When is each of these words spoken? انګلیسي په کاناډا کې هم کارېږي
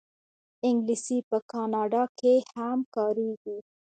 انګلیسي 0.67 1.17
په 1.29 1.37
کاناډا 1.51 2.03
کې 2.19 2.33
هم 2.55 2.79
کارېږي 2.95 3.57